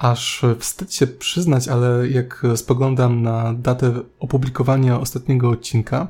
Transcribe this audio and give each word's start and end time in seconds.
Aż 0.00 0.42
wstyd 0.58 0.94
się 0.94 1.06
przyznać, 1.06 1.68
ale 1.68 2.08
jak 2.08 2.42
spoglądam 2.56 3.22
na 3.22 3.54
datę 3.54 3.92
opublikowania 4.18 5.00
ostatniego 5.00 5.50
odcinka, 5.50 6.08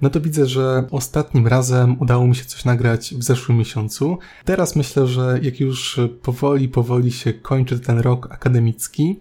no 0.00 0.10
to 0.10 0.20
widzę, 0.20 0.46
że 0.46 0.84
ostatnim 0.90 1.46
razem 1.46 1.96
udało 2.00 2.26
mi 2.26 2.36
się 2.36 2.44
coś 2.44 2.64
nagrać 2.64 3.14
w 3.14 3.22
zeszłym 3.22 3.58
miesiącu. 3.58 4.18
Teraz 4.44 4.76
myślę, 4.76 5.06
że 5.06 5.38
jak 5.42 5.60
już 5.60 6.00
powoli, 6.22 6.68
powoli 6.68 7.12
się 7.12 7.32
kończy 7.32 7.80
ten 7.80 7.98
rok 7.98 8.32
akademicki, 8.32 9.20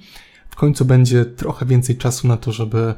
w 0.49 0.55
końcu 0.55 0.85
będzie 0.85 1.25
trochę 1.25 1.65
więcej 1.65 1.97
czasu 1.97 2.27
na 2.27 2.37
to, 2.37 2.51
żeby 2.51 2.93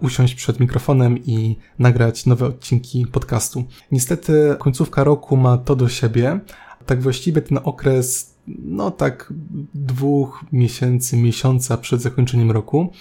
usiąść 0.00 0.34
przed 0.34 0.60
mikrofonem 0.60 1.18
i 1.18 1.56
nagrać 1.78 2.26
nowe 2.26 2.46
odcinki 2.46 3.06
podcastu. 3.06 3.64
Niestety 3.92 4.56
końcówka 4.58 5.04
roku 5.04 5.36
ma 5.36 5.58
to 5.58 5.76
do 5.76 5.88
siebie. 5.88 6.40
Tak 6.86 7.02
właściwie 7.02 7.42
ten 7.42 7.58
okres, 7.64 8.34
no 8.46 8.90
tak 8.90 9.32
dwóch 9.74 10.44
miesięcy, 10.52 11.16
miesiąca 11.16 11.76
przed 11.76 12.02
zakończeniem 12.02 12.50
roku, 12.50 12.92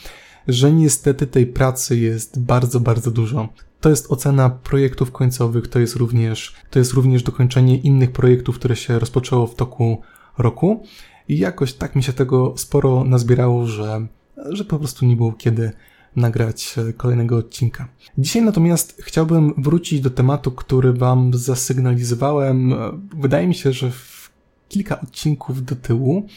że 0.48 0.72
niestety 0.72 1.28
tej 1.28 1.48
pracy 1.48 1.98
jest 1.98 2.40
bardzo, 2.40 2.80
bardzo 2.80 3.12
dużo. 3.12 3.50
To 3.82 3.90
jest 3.90 4.12
ocena 4.12 4.50
projektów 4.50 5.12
końcowych, 5.12 5.68
to 5.68 5.80
jest 5.80 5.96
również, 5.96 6.56
to 6.70 6.80
jest 6.80 6.94
również 6.94 7.24
dokończenie 7.24 7.78
innych 7.78 8.12
projektów, 8.12 8.56
które 8.60 8.76
się 8.76 9.00
rozpoczęło 9.00 9.48
w 9.48 9.56
toku 9.56 10.02
roku. 10.38 10.84
I 11.28 11.38
jakoś 11.38 11.74
tak 11.74 11.96
mi 11.96 12.04
się 12.04 12.14
tego 12.14 12.54
sporo 12.58 13.04
nazbierało, 13.04 13.66
że, 13.66 14.08
że 14.50 14.66
po 14.66 14.80
prostu 14.80 15.06
nie 15.06 15.16
było 15.16 15.34
kiedy 15.34 15.72
nagrać 16.16 16.76
e, 16.78 16.94
kolejnego 16.94 17.38
odcinka. 17.38 17.88
Dzisiaj 18.18 18.42
natomiast 18.42 19.02
chciałbym 19.02 19.54
wrócić 19.58 20.02
do 20.02 20.10
tematu, 20.10 20.52
który 20.52 20.94
Wam 20.94 21.34
zasygnalizowałem, 21.34 22.74
e, 22.74 22.78
wydaje 23.18 23.48
mi 23.48 23.56
się, 23.56 23.74
że 23.74 23.92
w 23.92 24.32
kilka 24.70 25.02
odcinków 25.02 25.66
do 25.66 25.76
tyłu, 25.76 26.28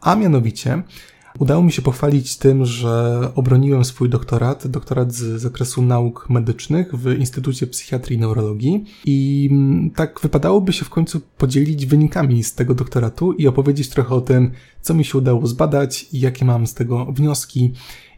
a 0.00 0.14
mianowicie 0.14 0.82
Udało 1.38 1.62
mi 1.62 1.72
się 1.72 1.82
pochwalić 1.82 2.36
tym, 2.36 2.64
że 2.64 3.20
obroniłem 3.34 3.84
swój 3.84 4.08
doktorat, 4.08 4.66
doktorat 4.66 5.12
z 5.12 5.40
zakresu 5.40 5.82
nauk 5.82 6.26
medycznych 6.30 6.94
w 6.94 7.18
Instytucie 7.18 7.66
Psychiatrii 7.66 8.16
i 8.16 8.20
Neurologii 8.20 8.84
i 9.04 9.48
mm, 9.52 9.90
tak 9.90 10.20
wypadałoby 10.22 10.72
się 10.72 10.84
w 10.84 10.90
końcu 10.90 11.20
podzielić 11.38 11.86
wynikami 11.86 12.44
z 12.44 12.54
tego 12.54 12.74
doktoratu 12.74 13.32
i 13.32 13.46
opowiedzieć 13.46 13.88
trochę 13.88 14.14
o 14.14 14.20
tym, 14.20 14.50
co 14.82 14.94
mi 14.94 15.04
się 15.04 15.18
udało 15.18 15.46
zbadać 15.46 16.06
jakie 16.12 16.44
mam 16.44 16.66
z 16.66 16.74
tego 16.74 17.04
wnioski 17.04 17.72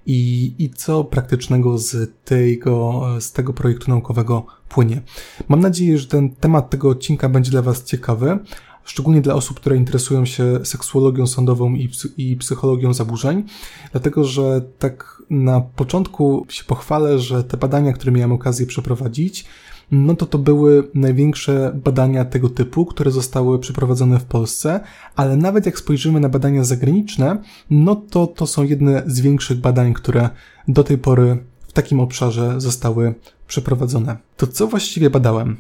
i, 0.07 0.53
i 0.59 0.71
co 0.71 1.05
praktycznego 1.05 1.79
z 1.79 2.11
tego, 2.25 3.03
z 3.21 3.33
tego 3.33 3.53
projektu 3.53 3.91
naukowego 3.91 4.47
płynie. 4.69 5.03
Mam 5.49 5.61
nadzieję, 5.61 5.99
że 5.99 6.07
ten 6.07 6.31
temat 6.31 6.71
tego 6.71 6.89
odcinka 6.89 7.29
będzie 7.29 7.51
dla 7.51 7.63
Was 7.63 7.85
ciekawy, 7.85 8.39
szczególnie 8.85 9.21
dla 9.21 9.35
osób, 9.35 9.61
które 9.61 9.77
interesują 9.77 10.25
się 10.25 10.61
seksuologią 10.65 11.27
sądową 11.27 11.75
i, 11.75 11.91
i 12.17 12.37
psychologią 12.37 12.95
zaburzeń, 12.95 13.45
dlatego 13.93 14.25
że 14.25 14.63
tak 14.79 15.23
na 15.31 15.61
początku 15.61 16.47
się 16.49 16.65
pochwalę, 16.65 17.19
że 17.19 17.45
te 17.45 17.57
badania, 17.57 17.93
które 17.93 18.13
miałem 18.13 18.33
okazję 18.33 18.67
przeprowadzić, 18.67 19.45
no 19.91 20.17
to 20.17 20.27
to 20.27 20.39
były 20.39 20.89
największe 20.95 21.81
badania 21.85 22.25
tego 22.25 22.49
typu, 22.49 22.87
które 22.87 23.11
zostały 23.11 23.59
przeprowadzone 23.59 24.19
w 24.19 24.25
Polsce, 24.25 24.81
ale 25.17 25.37
nawet 25.37 25.67
jak 25.67 25.79
spojrzymy 25.79 26.21
na 26.21 26.29
badania 26.29 26.65
zagraniczne, 26.65 27.43
no 27.71 27.97
to 27.97 28.27
to 28.27 28.47
są 28.47 28.63
jedne 28.63 29.03
z 29.07 29.21
większych 29.21 29.61
badań, 29.61 29.95
które 29.95 30.31
do 30.69 30.85
tej 30.85 30.99
pory 30.99 31.45
w 31.69 31.73
takim 31.73 32.01
obszarze 32.01 32.61
zostały 32.61 33.15
przeprowadzone. 33.47 34.17
To 34.37 34.47
co 34.47 34.67
właściwie 34.67 35.11
badałem? 35.11 35.57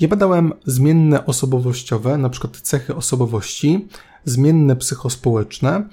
Ja 0.00 0.08
badałem 0.08 0.52
zmienne 0.66 1.26
osobowościowe, 1.26 2.18
na 2.18 2.28
przykład 2.28 2.56
cechy 2.56 2.94
osobowości, 2.94 3.88
zmienne 4.24 4.76
psychospołeczne 4.76 5.88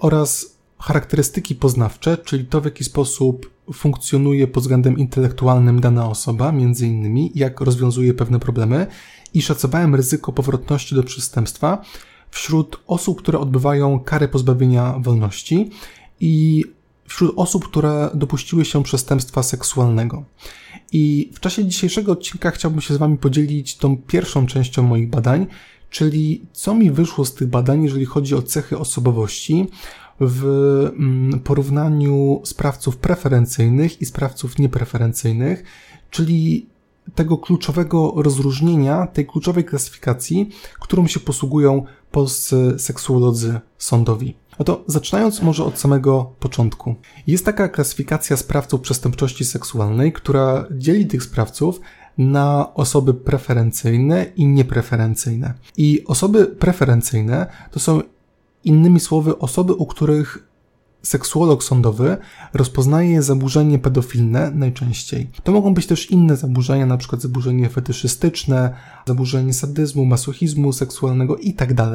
oraz 0.00 0.57
charakterystyki 0.88 1.54
poznawcze, 1.54 2.18
czyli 2.24 2.44
to 2.44 2.60
w 2.60 2.64
jaki 2.64 2.84
sposób 2.84 3.50
funkcjonuje 3.72 4.46
pod 4.46 4.62
względem 4.62 4.98
intelektualnym 4.98 5.80
dana 5.80 6.08
osoba, 6.08 6.52
między 6.52 6.86
innymi 6.86 7.32
jak 7.34 7.60
rozwiązuje 7.60 8.14
pewne 8.14 8.38
problemy 8.38 8.86
i 9.34 9.42
szacowałem 9.42 9.94
ryzyko 9.94 10.32
powrotności 10.32 10.94
do 10.94 11.02
przestępstwa 11.02 11.82
wśród 12.30 12.80
osób, 12.86 13.18
które 13.18 13.38
odbywają 13.38 14.00
karę 14.00 14.28
pozbawienia 14.28 14.94
wolności 14.98 15.70
i 16.20 16.64
wśród 17.06 17.32
osób, 17.36 17.68
które 17.68 18.10
dopuściły 18.14 18.64
się 18.64 18.82
przestępstwa 18.82 19.42
seksualnego. 19.42 20.24
I 20.92 21.30
w 21.34 21.40
czasie 21.40 21.64
dzisiejszego 21.64 22.12
odcinka 22.12 22.50
chciałbym 22.50 22.80
się 22.80 22.94
z 22.94 22.96
Wami 22.96 23.18
podzielić 23.18 23.76
tą 23.76 23.96
pierwszą 23.96 24.46
częścią 24.46 24.82
moich 24.82 25.10
badań, 25.10 25.46
czyli 25.90 26.42
co 26.52 26.74
mi 26.74 26.90
wyszło 26.90 27.24
z 27.24 27.34
tych 27.34 27.48
badań, 27.48 27.84
jeżeli 27.84 28.04
chodzi 28.04 28.34
o 28.34 28.42
cechy 28.42 28.78
osobowości 28.78 29.66
w 30.20 30.44
mm, 30.98 31.40
porównaniu 31.40 32.40
sprawców 32.44 32.96
preferencyjnych 32.96 34.02
i 34.02 34.06
sprawców 34.06 34.58
niepreferencyjnych, 34.58 35.64
czyli 36.10 36.66
tego 37.14 37.38
kluczowego 37.38 38.12
rozróżnienia, 38.16 39.06
tej 39.06 39.26
kluczowej 39.26 39.64
klasyfikacji, 39.64 40.50
którą 40.80 41.06
się 41.06 41.20
posługują 41.20 41.84
polscy 42.10 42.74
seksuolodzy 42.78 43.60
sądowi. 43.78 44.34
No 44.58 44.64
to 44.64 44.84
zaczynając 44.86 45.42
może 45.42 45.64
od 45.64 45.78
samego 45.78 46.32
początku. 46.40 46.94
Jest 47.26 47.44
taka 47.44 47.68
klasyfikacja 47.68 48.36
sprawców 48.36 48.80
przestępczości 48.80 49.44
seksualnej, 49.44 50.12
która 50.12 50.66
dzieli 50.70 51.06
tych 51.06 51.22
sprawców 51.22 51.80
na 52.18 52.74
osoby 52.74 53.14
preferencyjne 53.14 54.26
i 54.36 54.46
niepreferencyjne. 54.46 55.54
I 55.76 56.04
osoby 56.06 56.46
preferencyjne 56.46 57.46
to 57.70 57.80
są 57.80 58.02
innymi 58.64 59.00
słowy 59.00 59.38
osoby, 59.38 59.74
u 59.74 59.86
których 59.86 60.48
seksuolog 61.02 61.64
sądowy 61.64 62.16
rozpoznaje 62.54 63.22
zaburzenie 63.22 63.78
pedofilne 63.78 64.50
najczęściej. 64.54 65.30
To 65.44 65.52
mogą 65.52 65.74
być 65.74 65.86
też 65.86 66.10
inne 66.10 66.36
zaburzenia, 66.36 66.96
przykład 66.96 67.22
zaburzenie 67.22 67.68
fetyszystyczne, 67.68 68.74
zaburzenie 69.06 69.54
sadyzmu, 69.54 70.04
masochizmu 70.04 70.72
seksualnego 70.72 71.36
itd., 71.36 71.74
tak 71.74 71.94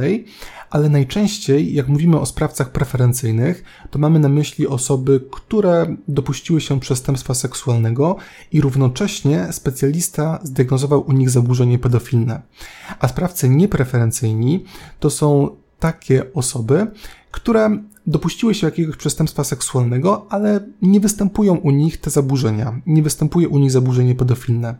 ale 0.69 0.89
najczęściej, 0.89 1.73
jak 1.73 1.87
mówimy 1.87 2.19
o 2.19 2.25
sprawcach 2.25 2.71
preferencyjnych, 2.71 3.63
to 3.91 3.99
mamy 3.99 4.19
na 4.19 4.29
myśli 4.29 4.67
osoby, 4.67 5.21
które 5.31 5.95
dopuściły 6.07 6.61
się 6.61 6.79
przestępstwa 6.79 7.33
seksualnego 7.33 8.15
i 8.51 8.61
równocześnie 8.61 9.47
specjalista 9.51 10.39
zdiagnozował 10.43 11.05
u 11.07 11.11
nich 11.11 11.29
zaburzenie 11.29 11.79
pedofilne. 11.79 12.41
A 12.99 13.07
sprawcy 13.07 13.49
niepreferencyjni 13.49 14.63
to 14.99 15.09
są 15.09 15.49
takie 15.83 16.33
osoby, 16.33 16.87
które 17.31 17.77
dopuściły 18.07 18.53
się 18.53 18.67
jakiegoś 18.67 18.95
przestępstwa 18.95 19.43
seksualnego, 19.43 20.25
ale 20.29 20.59
nie 20.81 20.99
występują 20.99 21.55
u 21.55 21.71
nich 21.71 21.97
te 21.97 22.09
zaburzenia, 22.09 22.81
nie 22.85 23.03
występuje 23.03 23.49
u 23.49 23.59
nich 23.59 23.71
zaburzenie 23.71 24.15
pedofilne. 24.15 24.75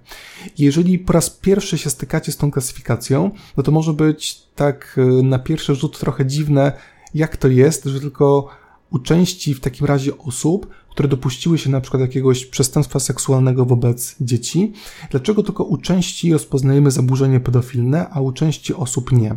Jeżeli 0.58 1.00
po 1.00 1.14
raz 1.14 1.30
pierwszy 1.30 1.78
się 1.78 1.90
stykacie 1.90 2.32
z 2.32 2.38
tą 2.38 2.52
klasyfikacją, 2.52 3.32
no 3.58 3.64
to 3.64 3.72
może 3.72 3.94
być 3.94 4.42
tak 4.56 4.96
y, 4.98 5.24
na 5.24 5.40
pierwszy 5.40 5.76
rzut 5.76 6.00
trochę 6.00 6.26
dziwne, 6.26 6.72
jak 7.14 7.38
to 7.38 7.48
jest, 7.48 7.86
że 7.86 8.00
tylko 8.00 8.48
u 8.92 9.00
części 9.00 9.54
w 9.54 9.60
takim 9.60 9.88
razie 9.88 10.18
osób 10.18 10.68
które 10.94 11.10
dopuściły 11.10 11.58
się 11.58 11.70
na 11.70 11.82
przykład 11.82 12.02
jakiegoś 12.02 12.46
przestępstwa 12.46 13.00
seksualnego 13.00 13.66
wobec 13.66 14.16
dzieci, 14.22 14.74
dlaczego 15.12 15.44
tylko 15.44 15.64
u 15.64 15.78
części 15.78 16.34
rozpoznajemy 16.34 16.92
zaburzenie 16.92 17.40
pedofilne, 17.40 18.10
a 18.10 18.22
u 18.22 18.32
części 18.32 18.74
osób 18.74 19.12
nie? 19.12 19.36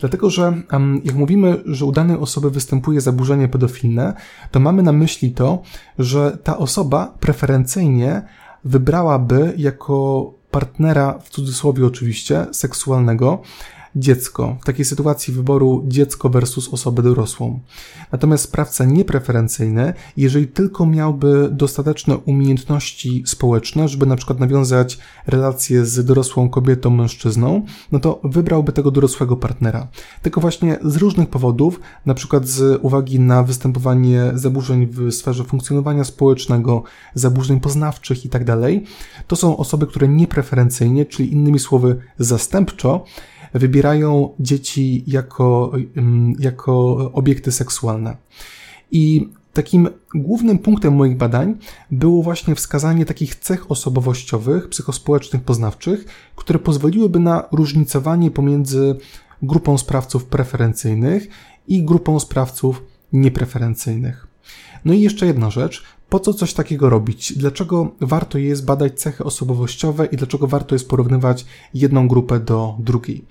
Dlatego, 0.00 0.30
że 0.30 0.62
jak 1.04 1.14
mówimy, 1.14 1.62
że 1.66 1.84
u 1.84 1.92
danej 1.92 2.16
osoby 2.16 2.50
występuje 2.50 3.00
zaburzenie 3.00 3.48
pedofilne, 3.48 4.14
to 4.50 4.60
mamy 4.60 4.82
na 4.82 4.92
myśli 4.92 5.32
to, 5.32 5.62
że 5.98 6.38
ta 6.44 6.58
osoba 6.58 7.14
preferencyjnie 7.20 8.22
wybrałaby 8.64 9.54
jako 9.56 10.30
partnera, 10.50 11.18
w 11.18 11.30
cudzysłowie 11.30 11.86
oczywiście, 11.86 12.46
seksualnego, 12.52 13.42
dziecko. 13.96 14.56
W 14.62 14.64
takiej 14.64 14.84
sytuacji 14.84 15.34
wyboru 15.34 15.84
dziecko 15.86 16.28
versus 16.28 16.68
osobę 16.68 17.02
dorosłą. 17.02 17.60
Natomiast 18.12 18.44
sprawca 18.44 18.84
niepreferencyjny, 18.84 19.94
jeżeli 20.16 20.48
tylko 20.48 20.86
miałby 20.86 21.48
dostateczne 21.52 22.16
umiejętności 22.16 23.22
społeczne, 23.26 23.88
żeby 23.88 24.06
na 24.06 24.16
przykład 24.16 24.40
nawiązać 24.40 24.98
relacje 25.26 25.86
z 25.86 26.04
dorosłą 26.04 26.48
kobietą, 26.48 26.90
mężczyzną, 26.90 27.62
no 27.92 28.00
to 28.00 28.20
wybrałby 28.24 28.72
tego 28.72 28.90
dorosłego 28.90 29.36
partnera. 29.36 29.88
Tylko 30.22 30.40
właśnie 30.40 30.78
z 30.84 30.96
różnych 30.96 31.28
powodów, 31.28 31.80
na 32.06 32.14
przykład 32.14 32.48
z 32.48 32.80
uwagi 32.82 33.20
na 33.20 33.42
występowanie 33.42 34.32
zaburzeń 34.34 34.86
w 34.86 35.12
sferze 35.12 35.44
funkcjonowania 35.44 36.04
społecznego, 36.04 36.82
zaburzeń 37.14 37.60
poznawczych 37.60 38.24
itd., 38.24 38.44
tak 38.44 38.70
to 39.26 39.36
są 39.36 39.56
osoby, 39.56 39.86
które 39.86 40.08
niepreferencyjnie, 40.08 41.06
czyli 41.06 41.32
innymi 41.32 41.58
słowy 41.58 41.96
zastępczo, 42.18 43.04
wybierają 43.54 43.83
dzieci 44.40 45.04
jako, 45.06 45.72
jako 46.38 46.94
obiekty 47.12 47.52
seksualne. 47.52 48.16
I 48.90 49.28
takim 49.52 49.88
głównym 50.14 50.58
punktem 50.58 50.94
moich 50.94 51.16
badań 51.16 51.54
było 51.90 52.22
właśnie 52.22 52.54
wskazanie 52.54 53.04
takich 53.04 53.34
cech 53.34 53.70
osobowościowych, 53.70 54.68
psychospołecznych, 54.68 55.42
poznawczych, 55.42 56.04
które 56.36 56.58
pozwoliłyby 56.58 57.18
na 57.18 57.44
różnicowanie 57.52 58.30
pomiędzy 58.30 58.96
grupą 59.42 59.78
sprawców 59.78 60.24
preferencyjnych 60.24 61.28
i 61.68 61.84
grupą 61.84 62.20
sprawców 62.20 62.82
niepreferencyjnych. 63.12 64.26
No 64.84 64.92
i 64.92 65.00
jeszcze 65.00 65.26
jedna 65.26 65.50
rzecz. 65.50 65.84
Po 66.14 66.20
co 66.20 66.34
coś 66.34 66.54
takiego 66.54 66.90
robić? 66.90 67.38
Dlaczego 67.38 67.90
warto 68.00 68.38
jest 68.38 68.64
badać 68.64 69.00
cechy 69.00 69.24
osobowościowe 69.24 70.06
i 70.06 70.16
dlaczego 70.16 70.46
warto 70.46 70.74
jest 70.74 70.88
porównywać 70.88 71.46
jedną 71.74 72.08
grupę 72.08 72.40
do 72.40 72.74
drugiej? 72.78 73.24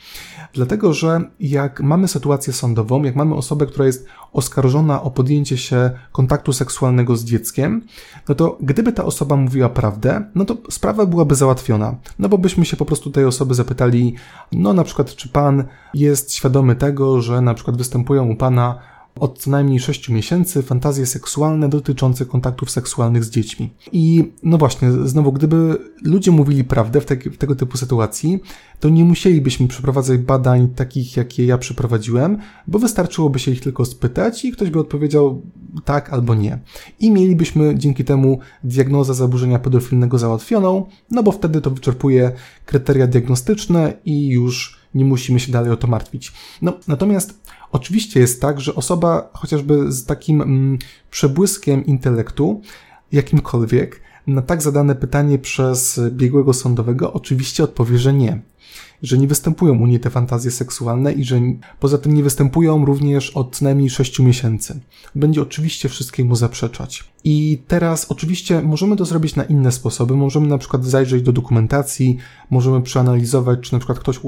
Dlatego, 0.53 0.93
że 0.93 1.21
jak 1.39 1.81
mamy 1.81 2.07
sytuację 2.07 2.53
sądową, 2.53 3.03
jak 3.03 3.15
mamy 3.15 3.35
osobę, 3.35 3.65
która 3.65 3.85
jest 3.85 4.05
oskarżona 4.33 5.03
o 5.03 5.11
podjęcie 5.11 5.57
się 5.57 5.91
kontaktu 6.11 6.53
seksualnego 6.53 7.15
z 7.15 7.23
dzieckiem, 7.23 7.81
no 8.29 8.35
to 8.35 8.57
gdyby 8.61 8.93
ta 8.93 9.05
osoba 9.05 9.35
mówiła 9.35 9.69
prawdę, 9.69 10.25
no 10.35 10.45
to 10.45 10.57
sprawa 10.69 11.05
byłaby 11.05 11.35
załatwiona. 11.35 11.95
No 12.19 12.29
bo 12.29 12.37
byśmy 12.37 12.65
się 12.65 12.77
po 12.77 12.85
prostu 12.85 13.11
tej 13.11 13.25
osoby 13.25 13.53
zapytali, 13.53 14.15
no 14.51 14.73
na 14.73 14.83
przykład, 14.83 15.15
czy 15.15 15.29
pan 15.29 15.63
jest 15.93 16.33
świadomy 16.33 16.75
tego, 16.75 17.21
że 17.21 17.41
na 17.41 17.53
przykład 17.53 17.77
występują 17.77 18.29
u 18.29 18.35
pana 18.35 18.92
od 19.19 19.39
co 19.39 19.51
najmniej 19.51 19.79
6 19.79 20.09
miesięcy 20.09 20.63
fantazje 20.63 21.05
seksualne 21.05 21.69
dotyczące 21.69 22.25
kontaktów 22.25 22.71
seksualnych 22.71 23.23
z 23.23 23.29
dziećmi. 23.29 23.69
I 23.91 24.31
no 24.43 24.57
właśnie, 24.57 24.91
znowu, 24.91 25.31
gdyby 25.31 25.77
ludzie 26.01 26.31
mówili 26.31 26.63
prawdę 26.63 27.01
w, 27.01 27.05
te, 27.05 27.15
w 27.15 27.37
tego 27.37 27.55
typu 27.55 27.77
sytuacji, 27.77 28.39
to 28.79 28.89
nie 28.89 29.03
musielibyśmy 29.03 29.67
przeprowadzać 29.67 30.17
badań 30.17 30.69
takich, 30.69 31.17
jakie 31.17 31.45
ja 31.45 31.57
przeprowadziłem, 31.57 32.37
bo 32.67 32.79
wystarczyłoby 32.79 33.39
się 33.39 33.51
ich 33.51 33.61
tylko 33.61 33.85
spytać 33.85 34.45
i 34.45 34.51
ktoś 34.51 34.69
by 34.69 34.79
odpowiedział 34.79 35.41
tak 35.85 36.13
albo 36.13 36.35
nie. 36.35 36.59
I 36.99 37.11
mielibyśmy 37.11 37.77
dzięki 37.77 38.03
temu 38.03 38.39
diagnozę 38.63 39.13
zaburzenia 39.13 39.59
pedofilnego 39.59 40.17
załatwioną, 40.17 40.85
no 41.11 41.23
bo 41.23 41.31
wtedy 41.31 41.61
to 41.61 41.71
wyczerpuje 41.71 42.31
kryteria 42.65 43.07
diagnostyczne 43.07 43.93
i 44.05 44.27
już 44.27 44.82
nie 44.95 45.05
musimy 45.05 45.39
się 45.39 45.51
dalej 45.51 45.71
o 45.71 45.77
to 45.77 45.87
martwić. 45.87 46.31
No, 46.61 46.73
natomiast 46.87 47.43
Oczywiście 47.73 48.19
jest 48.19 48.41
tak, 48.41 48.61
że 48.61 48.75
osoba 48.75 49.29
chociażby 49.33 49.91
z 49.91 50.05
takim 50.05 50.41
mm, 50.41 50.77
przebłyskiem 51.11 51.85
intelektu, 51.85 52.61
jakimkolwiek, 53.11 54.01
na 54.27 54.41
tak 54.41 54.61
zadane 54.61 54.95
pytanie 54.95 55.39
przez 55.39 56.01
biegłego 56.09 56.53
sądowego 56.53 57.13
oczywiście 57.13 57.63
odpowie, 57.63 57.97
że 57.97 58.13
nie. 58.13 58.41
Że 59.03 59.17
nie 59.17 59.27
występują 59.27 59.79
u 59.79 59.87
niej 59.87 59.99
te 59.99 60.09
fantazje 60.09 60.51
seksualne 60.51 61.13
i 61.13 61.23
że 61.23 61.41
poza 61.79 61.97
tym 61.97 62.13
nie 62.13 62.23
występują 62.23 62.85
również 62.85 63.29
od 63.29 63.55
co 63.55 63.65
najmniej 63.65 63.89
6 63.89 64.19
miesięcy. 64.19 64.79
Będzie 65.15 65.41
oczywiście 65.41 65.89
wszystkiemu 65.89 66.35
zaprzeczać. 66.35 67.03
I 67.23 67.61
teraz 67.67 68.05
oczywiście 68.11 68.61
możemy 68.61 68.95
to 68.95 69.05
zrobić 69.05 69.35
na 69.35 69.43
inne 69.43 69.71
sposoby. 69.71 70.15
Możemy 70.15 70.47
na 70.47 70.57
przykład 70.57 70.85
zajrzeć 70.85 71.23
do 71.23 71.31
dokumentacji, 71.31 72.17
możemy 72.49 72.81
przeanalizować, 72.81 73.59
czy 73.59 73.73
na 73.73 73.79
przykład 73.79 73.99
ktoś 73.99 74.19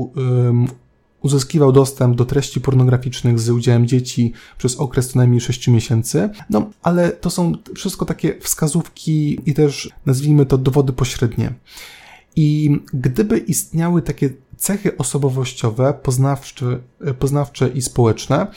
uzyskiwał 1.22 1.72
dostęp 1.72 2.16
do 2.16 2.26
treści 2.26 2.62
pornograficznych 2.62 3.40
z 3.40 3.50
udziałem 3.50 3.88
dzieci 3.88 4.34
przez 4.58 4.76
okres 4.76 5.10
co 5.10 5.20
najmniej 5.20 5.42
6 5.42 5.68
miesięcy. 5.68 6.30
No, 6.50 6.70
ale 6.84 7.12
to 7.12 7.30
są 7.30 7.54
wszystko 7.76 8.06
takie 8.06 8.40
wskazówki 8.40 9.40
i 9.46 9.54
też 9.54 9.90
nazwijmy 10.06 10.46
to 10.46 10.58
dowody 10.58 10.94
pośrednie. 10.94 11.54
I 12.36 12.80
gdyby 12.94 13.38
istniały 13.38 14.02
takie 14.02 14.30
cechy 14.58 14.98
osobowościowe, 14.98 15.94
poznawcze, 15.94 16.80
poznawcze 17.20 17.68
i 17.68 17.82
społeczne, 17.82 18.48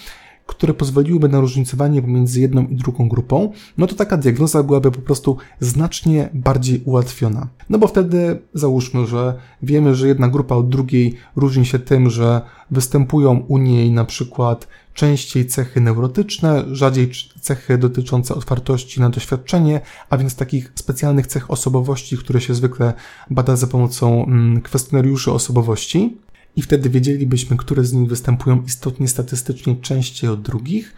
które 0.49 0.75
pozwoliłyby 0.75 1.29
na 1.29 1.41
różnicowanie 1.41 2.03
pomiędzy 2.03 2.41
jedną 2.41 2.67
i 2.67 2.77
drugą 2.77 3.09
grupą, 3.09 3.53
no 3.79 3.87
to 3.87 3.95
taka 3.95 4.17
diagnoza 4.17 4.63
byłaby 4.63 4.91
po 4.91 5.01
prostu 5.01 5.37
znacznie 5.61 6.29
bardziej 6.35 6.83
ułatwiona. 6.85 7.49
No 7.71 7.79
bo 7.79 7.87
wtedy 7.87 8.39
załóżmy, 8.55 9.07
że 9.07 9.35
wiemy, 9.63 9.95
że 9.95 10.09
jedna 10.09 10.29
grupa 10.29 10.55
od 10.55 10.69
drugiej 10.69 11.15
różni 11.37 11.67
się 11.67 11.79
tym, 11.79 12.11
że 12.11 12.41
występują 12.71 13.45
u 13.49 13.59
niej 13.59 13.91
na 13.91 14.05
przykład 14.05 14.69
częściej 14.95 15.47
cechy 15.47 15.81
neurotyczne, 15.81 16.65
rzadziej 16.73 17.11
cechy 17.41 17.79
dotyczące 17.79 18.35
otwartości 18.35 19.01
na 19.01 19.11
doświadczenie, 19.11 19.81
a 20.11 20.19
więc 20.19 20.35
takich 20.35 20.73
specjalnych 20.75 21.27
cech 21.27 21.51
osobowości, 21.51 22.19
które 22.19 22.41
się 22.41 22.55
zwykle 22.55 22.93
bada 23.31 23.57
za 23.57 23.67
pomocą 23.67 24.25
mm, 24.25 24.61
kwestionariuszy 24.61 25.33
osobowości 25.33 26.17
i 26.59 26.63
wtedy 26.63 26.91
wiedzielibyśmy, 26.91 27.57
które 27.57 27.85
z 27.85 27.93
nich 27.93 28.09
występują 28.09 28.63
istotnie 28.67 29.09
statystycznie 29.09 29.77
częściej 29.77 30.31
od 30.31 30.43
drugich 30.43 30.95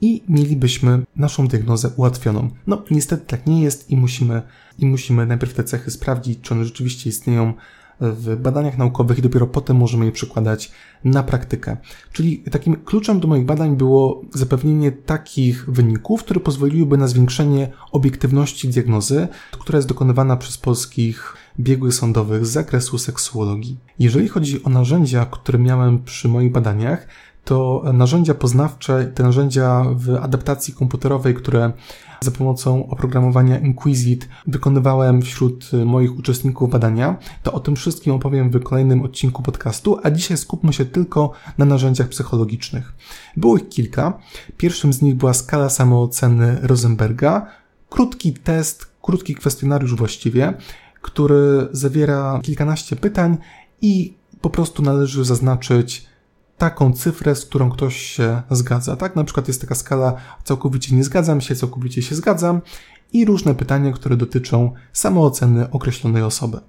i 0.00 0.22
mielibyśmy 0.28 1.02
naszą 1.16 1.48
diagnozę 1.48 1.90
ułatwioną. 1.96 2.50
No, 2.66 2.82
niestety 2.90 3.26
tak 3.26 3.46
nie 3.46 3.62
jest 3.62 3.90
i 3.90 3.96
musimy, 3.96 4.42
i 4.78 4.86
musimy 4.86 5.26
najpierw 5.26 5.54
te 5.54 5.64
cechy 5.64 5.90
sprawdzić, 5.90 6.38
czy 6.42 6.54
one 6.54 6.64
rzeczywiście 6.64 7.10
istnieją 7.10 7.54
w 8.00 8.36
badaniach 8.36 8.78
naukowych 8.78 9.18
i 9.18 9.22
dopiero 9.22 9.46
potem 9.46 9.76
możemy 9.76 10.04
je 10.04 10.12
przekładać 10.12 10.72
na 11.04 11.22
praktykę. 11.22 11.76
Czyli 12.12 12.38
takim 12.38 12.76
kluczem 12.76 13.20
do 13.20 13.28
moich 13.28 13.44
badań 13.44 13.76
było 13.76 14.22
zapewnienie 14.34 14.92
takich 14.92 15.70
wyników, 15.70 16.24
które 16.24 16.40
pozwoliłyby 16.40 16.96
na 16.96 17.08
zwiększenie 17.08 17.70
obiektywności 17.92 18.68
diagnozy, 18.68 19.28
która 19.52 19.76
jest 19.76 19.88
dokonywana 19.88 20.36
przez 20.36 20.58
polskich 20.58 21.36
biegłych 21.60 21.94
sądowych 21.94 22.46
z 22.46 22.50
zakresu 22.50 22.98
seksuologii. 22.98 23.76
Jeżeli 23.98 24.28
chodzi 24.28 24.64
o 24.64 24.70
narzędzia, 24.70 25.26
które 25.26 25.58
miałem 25.58 26.04
przy 26.04 26.28
moich 26.28 26.52
badaniach, 26.52 27.06
to 27.48 27.82
narzędzia 27.92 28.34
poznawcze, 28.34 29.04
te 29.14 29.22
narzędzia 29.22 29.84
w 29.94 30.16
adaptacji 30.22 30.74
komputerowej, 30.74 31.34
które 31.34 31.72
za 32.20 32.30
pomocą 32.30 32.88
oprogramowania 32.88 33.58
Inquisit 33.58 34.28
wykonywałem 34.46 35.22
wśród 35.22 35.70
moich 35.84 36.18
uczestników 36.18 36.70
badania, 36.70 37.16
to 37.42 37.52
o 37.52 37.60
tym 37.60 37.76
wszystkim 37.76 38.12
opowiem 38.12 38.50
w 38.50 38.62
kolejnym 38.62 39.02
odcinku 39.02 39.42
podcastu, 39.42 39.98
a 40.02 40.10
dzisiaj 40.10 40.36
skupmy 40.36 40.72
się 40.72 40.84
tylko 40.84 41.32
na 41.58 41.64
narzędziach 41.64 42.08
psychologicznych. 42.08 42.92
Było 43.36 43.56
ich 43.56 43.68
kilka. 43.68 44.18
Pierwszym 44.56 44.92
z 44.92 45.02
nich 45.02 45.14
była 45.14 45.34
skala 45.34 45.70
samooceny 45.70 46.58
Rosenberga, 46.62 47.46
krótki 47.88 48.32
test, 48.32 48.86
krótki 49.02 49.34
kwestionariusz 49.34 49.94
właściwie, 49.94 50.54
który 51.02 51.68
zawiera 51.72 52.40
kilkanaście 52.42 52.96
pytań 52.96 53.36
i 53.80 54.14
po 54.40 54.50
prostu 54.50 54.82
należy 54.82 55.24
zaznaczyć 55.24 56.08
taką 56.58 56.92
cyfrę, 56.92 57.34
z 57.34 57.44
którą 57.46 57.70
ktoś 57.70 57.96
się 57.96 58.42
zgadza. 58.50 58.96
Tak, 58.96 59.16
na 59.16 59.24
przykład 59.24 59.48
jest 59.48 59.60
taka 59.60 59.74
skala 59.74 60.14
całkowicie 60.44 60.96
nie 60.96 61.04
zgadzam 61.04 61.40
się, 61.40 61.56
całkowicie 61.56 62.02
się 62.02 62.14
zgadzam 62.14 62.60
i 63.12 63.24
różne 63.24 63.54
pytania, 63.54 63.92
które 63.92 64.16
dotyczą 64.16 64.72
samooceny 64.92 65.70
określonej 65.70 66.22
osoby. 66.22 66.60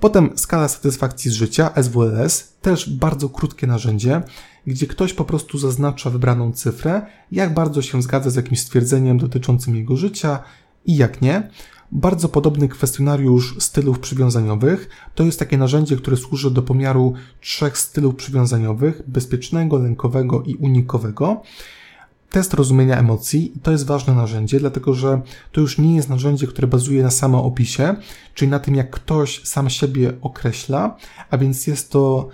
Potem 0.00 0.30
skala 0.36 0.68
satysfakcji 0.68 1.30
z 1.30 1.34
życia, 1.34 1.70
SWLS, 1.82 2.52
też 2.62 2.90
bardzo 2.90 3.28
krótkie 3.28 3.66
narzędzie, 3.66 4.22
gdzie 4.66 4.86
ktoś 4.86 5.12
po 5.12 5.24
prostu 5.24 5.58
zaznacza 5.58 6.10
wybraną 6.10 6.52
cyfrę, 6.52 7.02
jak 7.32 7.54
bardzo 7.54 7.82
się 7.82 8.02
zgadza 8.02 8.30
z 8.30 8.34
jakimś 8.34 8.60
stwierdzeniem 8.60 9.18
dotyczącym 9.18 9.76
jego 9.76 9.96
życia 9.96 10.38
i 10.84 10.96
jak 10.96 11.22
nie. 11.22 11.50
Bardzo 11.94 12.28
podobny 12.28 12.68
kwestionariusz 12.68 13.56
stylów 13.58 13.98
przywiązaniowych 13.98 14.88
to 15.14 15.24
jest 15.24 15.38
takie 15.38 15.58
narzędzie, 15.58 15.96
które 15.96 16.16
służy 16.16 16.50
do 16.50 16.62
pomiaru 16.62 17.12
trzech 17.40 17.78
stylów 17.78 18.16
przywiązaniowych 18.16 19.02
bezpiecznego, 19.06 19.78
lękowego 19.78 20.42
i 20.42 20.54
unikowego. 20.54 21.42
Test 22.30 22.54
rozumienia 22.54 22.98
emocji 22.98 23.52
to 23.62 23.70
jest 23.72 23.86
ważne 23.86 24.14
narzędzie, 24.14 24.60
dlatego 24.60 24.94
że 24.94 25.22
to 25.52 25.60
już 25.60 25.78
nie 25.78 25.96
jest 25.96 26.08
narzędzie, 26.08 26.46
które 26.46 26.68
bazuje 26.68 27.02
na 27.02 27.10
samoopisie, 27.10 27.96
czyli 28.34 28.50
na 28.50 28.58
tym, 28.58 28.74
jak 28.74 28.90
ktoś 28.90 29.44
sam 29.44 29.70
siebie 29.70 30.12
określa, 30.20 30.96
a 31.30 31.38
więc 31.38 31.66
jest 31.66 31.90
to 31.90 32.28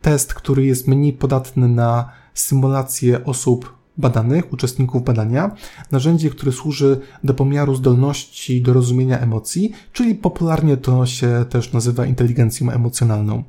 test, 0.00 0.34
który 0.34 0.66
jest 0.66 0.88
mniej 0.88 1.12
podatny 1.12 1.68
na 1.68 2.10
symulację 2.34 3.24
osób 3.24 3.75
badanych, 3.98 4.52
uczestników 4.52 5.04
badania, 5.04 5.56
narzędzie, 5.92 6.30
które 6.30 6.52
służy 6.52 7.00
do 7.24 7.34
pomiaru 7.34 7.74
zdolności 7.74 8.62
do 8.62 8.72
rozumienia 8.72 9.18
emocji, 9.18 9.72
czyli 9.92 10.14
popularnie 10.14 10.76
to 10.76 11.06
się 11.06 11.44
też 11.50 11.72
nazywa 11.72 12.06
inteligencją 12.06 12.70
emocjonalną. 12.70 13.44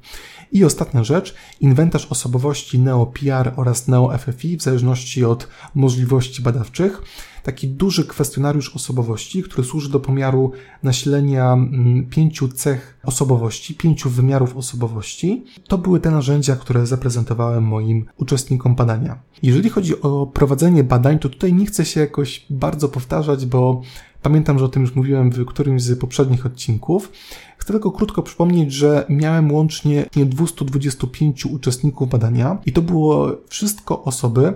I 0.52 0.64
ostatnia 0.64 1.04
rzecz, 1.04 1.36
inwentarz 1.60 2.06
osobowości 2.06 2.80
NeoPR 2.80 3.54
oraz 3.56 3.88
NeoFFI 3.88 4.58
w 4.58 4.62
zależności 4.62 5.26
od 5.26 5.48
możliwości 5.76 6.42
badawczych 6.42 7.02
taki 7.48 7.68
duży 7.68 8.06
kwestionariusz 8.06 8.76
osobowości, 8.76 9.44
który 9.44 9.68
służy 9.68 9.90
do 9.90 10.00
pomiaru 10.00 10.52
nasilenia 10.84 11.54
mm, 11.54 12.06
pięciu 12.10 12.48
cech 12.48 13.00
osobowości, 13.04 13.76
pięciu 13.76 14.10
wymiarów 14.10 14.58
osobowości. 14.58 15.44
To 15.68 15.78
były 15.78 16.00
te 16.00 16.12
narzędzia, 16.12 16.56
które 16.56 16.86
zaprezentowałem 16.86 17.64
moim 17.64 18.06
uczestnikom 18.18 18.76
badania. 18.76 19.20
Jeżeli 19.44 19.70
chodzi 19.70 20.02
o 20.02 20.26
prowadzenie 20.26 20.84
badań, 20.84 21.20
to 21.20 21.30
tutaj 21.30 21.54
nie 21.54 21.66
chcę 21.66 21.86
się 21.86 22.00
jakoś 22.00 22.46
bardzo 22.50 22.90
powtarzać, 22.90 23.46
bo 23.46 23.82
pamiętam, 24.22 24.60
że 24.60 24.66
o 24.66 24.70
tym 24.70 24.82
już 24.82 24.96
mówiłem 24.96 25.32
w 25.32 25.46
którymś 25.46 25.82
z 25.82 26.00
poprzednich 26.00 26.46
odcinków. 26.46 27.12
Chcę 27.58 27.74
tylko 27.74 27.92
krótko 27.92 28.24
przypomnieć, 28.24 28.74
że 28.74 29.06
miałem 29.10 29.52
łącznie 29.52 30.06
225 30.26 31.46
uczestników 31.46 32.10
badania 32.10 32.58
i 32.66 32.74
to 32.74 32.82
było 32.82 33.32
wszystko 33.50 34.04
osoby, 34.04 34.54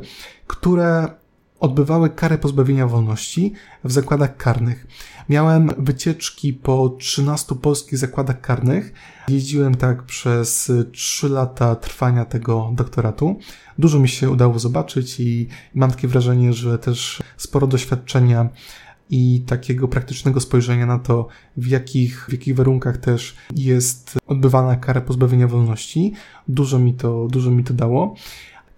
które 0.47 1.20
odbywały 1.61 2.09
karę 2.09 2.37
pozbawienia 2.37 2.87
wolności 2.87 3.53
w 3.83 3.91
zakładach 3.91 4.37
karnych. 4.37 4.87
Miałem 5.29 5.71
wycieczki 5.77 6.53
po 6.53 6.89
13 6.89 7.55
polskich 7.55 7.97
zakładach 7.97 8.41
karnych. 8.41 8.93
Jeździłem 9.27 9.75
tak 9.75 10.03
przez 10.03 10.71
3 10.91 11.29
lata 11.29 11.75
trwania 11.75 12.25
tego 12.25 12.71
doktoratu. 12.75 13.39
Dużo 13.79 13.99
mi 13.99 14.09
się 14.09 14.29
udało 14.29 14.59
zobaczyć 14.59 15.19
i 15.19 15.47
mam 15.75 15.91
takie 15.91 16.07
wrażenie, 16.07 16.53
że 16.53 16.79
też 16.79 17.23
sporo 17.37 17.67
doświadczenia 17.67 18.49
i 19.09 19.43
takiego 19.47 19.87
praktycznego 19.87 20.39
spojrzenia 20.39 20.85
na 20.85 20.99
to, 20.99 21.27
w 21.57 21.67
jakich, 21.67 22.25
w 22.29 22.31
jakich 22.31 22.55
warunkach 22.55 22.97
też 22.97 23.35
jest 23.55 24.17
odbywana 24.27 24.75
kara 24.75 25.01
pozbawienia 25.01 25.47
wolności. 25.47 26.13
Dużo 26.47 26.79
mi 26.79 26.93
to, 26.93 27.27
dużo 27.27 27.51
mi 27.51 27.63
to 27.63 27.73
dało. 27.73 28.15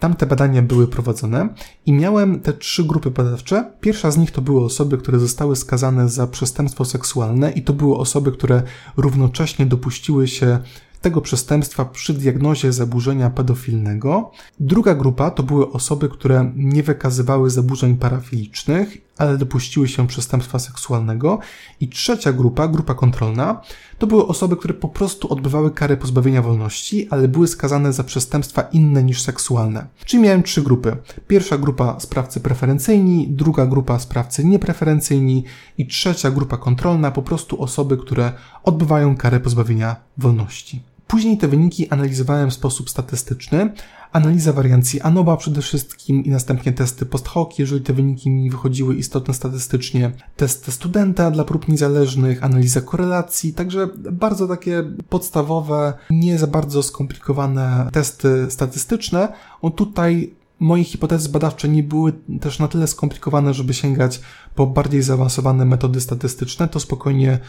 Tam 0.03 0.15
te 0.15 0.25
badania 0.25 0.61
były 0.61 0.87
prowadzone 0.87 1.49
i 1.85 1.93
miałem 1.93 2.39
te 2.39 2.53
trzy 2.53 2.83
grupy 2.83 3.11
badawcze. 3.11 3.71
Pierwsza 3.81 4.11
z 4.11 4.17
nich 4.17 4.31
to 4.31 4.41
były 4.41 4.63
osoby, 4.63 4.97
które 4.97 5.19
zostały 5.19 5.55
skazane 5.55 6.09
za 6.09 6.27
przestępstwo 6.27 6.85
seksualne 6.85 7.51
i 7.51 7.61
to 7.61 7.73
były 7.73 7.97
osoby, 7.97 8.31
które 8.31 8.63
równocześnie 8.97 9.65
dopuściły 9.65 10.27
się 10.27 10.59
tego 11.01 11.21
przestępstwa 11.21 11.85
przy 11.85 12.13
diagnozie 12.13 12.73
zaburzenia 12.73 13.29
pedofilnego. 13.29 14.31
Druga 14.59 14.95
grupa 14.95 15.31
to 15.31 15.43
były 15.43 15.71
osoby, 15.71 16.09
które 16.09 16.51
nie 16.55 16.83
wykazywały 16.83 17.49
zaburzeń 17.49 17.97
parafilicznych, 17.97 18.97
ale 19.17 19.37
dopuściły 19.37 19.87
się 19.87 20.07
przestępstwa 20.07 20.59
seksualnego. 20.59 21.39
I 21.79 21.87
trzecia 21.87 22.33
grupa, 22.33 22.67
grupa 22.67 22.93
kontrolna, 22.93 23.61
to 23.97 24.07
były 24.07 24.27
osoby, 24.27 24.57
które 24.57 24.73
po 24.73 24.87
prostu 24.87 25.33
odbywały 25.33 25.71
karę 25.71 25.97
pozbawienia 25.97 26.41
wolności, 26.41 27.07
ale 27.09 27.27
były 27.27 27.47
skazane 27.47 27.93
za 27.93 28.03
przestępstwa 28.03 28.61
inne 28.61 29.03
niż 29.03 29.21
seksualne. 29.21 29.87
Czyli 30.05 30.23
miałem 30.23 30.43
trzy 30.43 30.61
grupy. 30.61 30.97
Pierwsza 31.27 31.57
grupa 31.57 31.99
sprawcy 31.99 32.39
preferencyjni, 32.39 33.27
druga 33.29 33.65
grupa 33.65 33.99
sprawcy 33.99 34.45
niepreferencyjni 34.45 35.43
i 35.77 35.87
trzecia 35.87 36.31
grupa 36.31 36.57
kontrolna, 36.57 37.11
po 37.11 37.21
prostu 37.21 37.61
osoby, 37.61 37.97
które 37.97 38.31
odbywają 38.63 39.17
karę 39.17 39.39
pozbawienia 39.39 39.95
wolności. 40.17 40.83
Później 41.07 41.37
te 41.37 41.47
wyniki 41.47 41.89
analizowałem 41.89 42.49
w 42.49 42.53
sposób 42.53 42.89
statystyczny. 42.89 43.73
Analiza 44.13 44.53
wariancji 44.53 45.01
ANOVA 45.01 45.37
przede 45.37 45.61
wszystkim 45.61 46.23
i 46.23 46.29
następnie 46.29 46.73
testy 46.73 47.05
post 47.05 47.27
hoc, 47.27 47.59
jeżeli 47.59 47.81
te 47.81 47.93
wyniki 47.93 48.29
mi 48.29 48.49
wychodziły 48.49 48.95
istotne 48.95 49.33
statystycznie. 49.33 50.11
Testy 50.35 50.71
studenta 50.71 51.31
dla 51.31 51.43
prób 51.43 51.67
niezależnych, 51.67 52.43
analiza 52.43 52.81
korelacji, 52.81 53.53
także 53.53 53.89
bardzo 54.11 54.47
takie 54.47 54.83
podstawowe, 55.09 55.93
nie 56.09 56.39
za 56.39 56.47
bardzo 56.47 56.83
skomplikowane 56.83 57.89
testy 57.91 58.45
statystyczne. 58.49 59.33
O 59.61 59.69
tutaj 59.69 60.33
moje 60.59 60.83
hipotezy 60.83 61.29
badawcze 61.29 61.69
nie 61.69 61.83
były 61.83 62.13
też 62.41 62.59
na 62.59 62.67
tyle 62.67 62.87
skomplikowane, 62.87 63.53
żeby 63.53 63.73
sięgać 63.73 64.21
po 64.55 64.67
bardziej 64.67 65.01
zaawansowane 65.01 65.65
metody 65.65 66.01
statystyczne, 66.01 66.67
to 66.67 66.79
spokojnie 66.79 67.39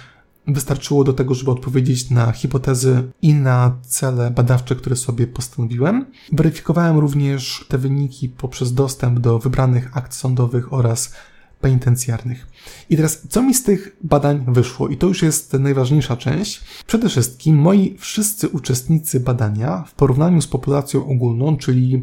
wystarczyło 0.46 1.04
do 1.04 1.12
tego, 1.12 1.34
żeby 1.34 1.50
odpowiedzieć 1.50 2.10
na 2.10 2.32
hipotezy 2.32 3.02
i 3.22 3.34
na 3.34 3.76
cele 3.82 4.30
badawcze, 4.30 4.76
które 4.76 4.96
sobie 4.96 5.26
postanowiłem. 5.26 6.06
Weryfikowałem 6.32 6.98
również 6.98 7.64
te 7.68 7.78
wyniki 7.78 8.28
poprzez 8.28 8.74
dostęp 8.74 9.18
do 9.18 9.38
wybranych 9.38 9.96
akt 9.96 10.14
sądowych 10.14 10.72
oraz 10.72 11.14
penitencjarnych. 11.60 12.46
I 12.90 12.96
teraz, 12.96 13.22
co 13.28 13.42
mi 13.42 13.54
z 13.54 13.62
tych 13.62 13.96
badań 14.02 14.44
wyszło? 14.48 14.88
I 14.88 14.96
to 14.96 15.06
już 15.06 15.22
jest 15.22 15.52
najważniejsza 15.52 16.16
część. 16.16 16.60
Przede 16.86 17.08
wszystkim 17.08 17.56
moi 17.56 17.96
wszyscy 17.98 18.48
uczestnicy 18.48 19.20
badania 19.20 19.84
w 19.86 19.94
porównaniu 19.94 20.40
z 20.40 20.46
populacją 20.46 21.06
ogólną, 21.06 21.56
czyli 21.56 22.02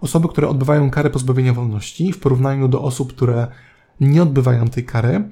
osoby, 0.00 0.28
które 0.28 0.48
odbywają 0.48 0.90
karę 0.90 1.10
pozbawienia 1.10 1.52
wolności, 1.52 2.12
w 2.12 2.18
porównaniu 2.18 2.68
do 2.68 2.82
osób, 2.82 3.12
które 3.12 3.46
nie 4.00 4.22
odbywają 4.22 4.68
tej 4.68 4.84
kary, 4.84 5.28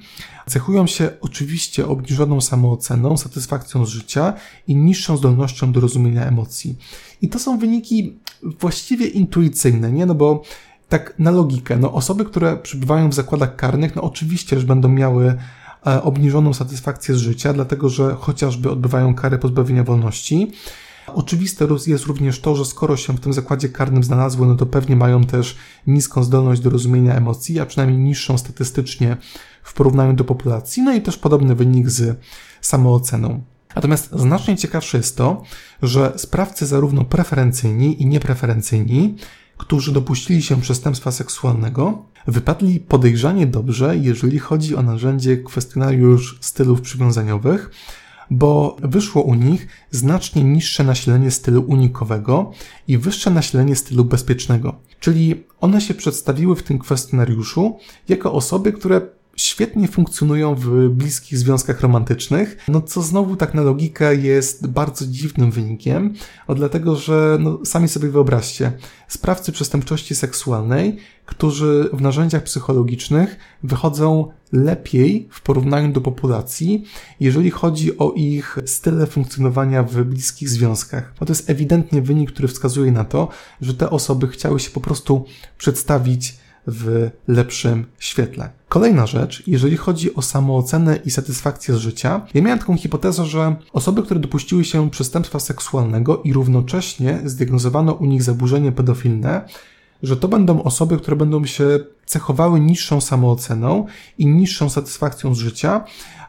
cechują 0.47 0.87
się 0.87 1.11
oczywiście 1.21 1.87
obniżoną 1.87 2.41
samooceną, 2.41 3.17
satysfakcją 3.17 3.87
z 3.87 3.89
życia 3.89 4.33
i 4.69 4.77
niższą 4.77 5.17
zdolnością 5.17 5.73
do 5.73 5.81
rozumienia 5.81 6.25
emocji. 6.25 6.79
I 7.23 7.29
to 7.29 7.39
są 7.39 7.59
wyniki 7.59 8.19
właściwie 8.43 9.07
intuicyjne, 9.07 9.93
nie? 9.93 10.07
No 10.07 10.15
bo 10.15 10.43
tak 10.89 11.15
na 11.19 11.31
logikę, 11.31 11.77
no 11.77 11.93
osoby, 11.93 12.25
które 12.25 12.57
przybywają 12.57 13.09
w 13.09 13.15
zakładach 13.15 13.57
karnych, 13.57 13.97
no 13.97 14.03
oczywiście, 14.03 14.61
że 14.61 14.67
będą 14.67 14.89
miały 14.89 15.35
e, 15.87 16.03
obniżoną 16.03 16.55
satysfakcję 16.55 17.15
z 17.15 17.19
życia, 17.19 17.53
dlatego 17.53 17.89
że 17.89 18.17
chociażby 18.21 18.71
odbywają 18.71 19.15
karę 19.15 19.39
pozbawienia 19.39 19.85
wolności, 19.85 20.53
Oczywiste 21.15 21.67
jest 21.87 22.05
również 22.05 22.41
to, 22.41 22.57
że 22.57 22.65
skoro 22.65 22.97
się 22.97 23.13
w 23.13 23.21
tym 23.21 23.33
zakładzie 23.33 23.69
karnym 23.69 24.05
znalazły, 24.05 24.47
no 24.47 24.55
to 24.55 24.67
pewnie 24.67 24.97
mają 24.97 25.25
też 25.25 25.57
niską 25.87 26.25
zdolność 26.25 26.61
do 26.61 26.71
rozumienia 26.71 27.15
emocji, 27.15 27.61
a 27.61 27.67
przynajmniej 27.67 27.99
niższą 27.99 28.39
statystycznie 28.39 29.17
w 29.63 29.75
porównaniu 29.75 30.13
do 30.13 30.25
populacji, 30.25 30.83
no 30.83 30.95
i 30.95 31.03
też 31.03 31.17
podobny 31.19 31.55
wynik 31.55 31.91
z 31.91 32.21
samooceną. 32.61 33.43
Natomiast 33.77 34.11
znacznie 34.13 34.57
ciekawsze 34.57 34.97
jest 34.97 35.17
to, 35.17 35.43
że 35.83 36.13
sprawcy 36.17 36.67
zarówno 36.67 37.05
preferencyjni 37.05 38.03
i 38.03 38.07
niepreferencyjni, 38.07 39.17
którzy 39.57 39.93
dopuścili 39.93 40.43
się 40.43 40.61
przestępstwa 40.61 41.13
seksualnego, 41.13 42.03
wypadli 42.27 42.81
podejrzanie 42.81 43.47
dobrze, 43.47 43.97
jeżeli 43.97 44.39
chodzi 44.39 44.77
o 44.77 44.83
narzędzie 44.83 45.37
kwestionariusz 45.37 46.39
stylów 46.41 46.81
przywiązaniowych, 46.81 47.71
bo 48.31 48.77
wyszło 48.83 49.23
u 49.23 49.35
nich 49.35 49.69
znacznie 49.91 50.45
niższe 50.45 50.85
nasilenie 50.85 51.31
stylu 51.31 51.63
unikowego 51.63 52.53
i 52.89 52.99
wyższe 52.99 53.31
nasilenie 53.31 53.77
stylu 53.77 54.05
bezpiecznego. 54.05 54.75
Czyli 55.01 55.45
one 55.61 55.81
się 55.81 55.95
przedstawiły 55.95 56.57
w 56.57 56.63
tym 56.63 56.79
kwestionariuszu 56.79 57.79
jako 58.09 58.33
osoby, 58.33 58.73
które 58.73 59.01
świetnie 59.37 59.89
funkcjonują 59.89 60.55
w 60.55 60.89
bliskich 60.89 61.39
związkach 61.39 61.81
romantycznych, 61.81 62.57
no 62.69 62.81
co 62.81 63.03
znowu 63.03 63.37
tak 63.37 63.55
na 63.55 63.63
logikę 63.63 64.17
jest 64.17 64.67
bardzo 64.67 65.07
dziwnym 65.07 65.51
wynikiem, 65.51 66.15
o 66.47 66.55
dlatego, 66.55 66.97
że 66.97 67.39
no, 67.41 67.59
sami 67.65 67.89
sobie 67.89 68.09
wyobraźcie, 68.09 68.73
sprawcy 69.09 69.53
przestępczości 69.53 70.15
seksualnej, 70.15 70.97
którzy 71.27 71.91
w 71.93 72.01
narzędziach 72.01 72.43
psychologicznych 72.43 73.37
wychodzą 73.63 74.33
lepiej 74.53 75.29
w 75.31 75.41
porównaniu 75.41 75.93
do 75.93 76.01
populacji, 76.01 76.85
jeżeli 77.21 77.51
chodzi 77.51 77.99
o 77.99 78.13
ich 78.13 78.59
style 78.67 79.07
funkcjonowania 79.07 79.83
w 79.83 80.05
bliskich 80.05 80.49
związkach. 80.49 81.15
No 81.21 81.27
to 81.27 81.31
jest 81.31 81.51
ewidentnie 81.51 82.03
wynik, 82.03 82.33
który 82.33 82.49
wskazuje 82.49 82.93
na 82.93 83.05
to, 83.05 83.29
że 83.61 83.75
te 83.75 83.91
osoby 83.91 84.29
chciały 84.29 84.61
się 84.61 84.71
po 84.71 84.81
prostu 84.81 85.25
przedstawić 85.59 86.46
w 86.67 87.11
lepszym 87.29 87.85
świetle. 87.99 88.51
Kolejna 88.69 89.07
rzecz, 89.07 89.43
jeżeli 89.47 89.77
chodzi 89.77 90.15
o 90.15 90.23
samoocenę 90.23 90.99
i 91.05 91.11
satysfakcję 91.11 91.75
z 91.75 91.79
życia, 91.79 92.27
ja 92.35 92.43
miałem 92.43 92.59
taką 92.59 92.77
hipotezę, 92.77 93.25
że 93.25 93.57
osoby, 93.73 94.03
które 94.03 94.21
dopuściły 94.21 94.65
się 94.65 94.91
przestępstwa 94.91 95.41
seksualnego 95.41 96.23
i 96.23 96.33
równocześnie 96.33 97.21
zdiagnozowano 97.25 97.93
u 97.93 98.07
nich 98.07 98.23
zaburzenie 98.23 98.73
pedofilne, 98.73 99.49
że 100.03 100.17
to 100.17 100.29
będą 100.29 100.63
osoby, 100.63 100.97
które 100.97 101.17
będą 101.17 101.45
się 101.45 101.79
cechowały 102.07 102.61
niższą 102.61 103.01
samooceną 103.01 103.87
i 104.19 104.27
niższą 104.27 104.71
satysfakcją 104.71 105.35
z 105.35 105.39
życia, 105.39 105.85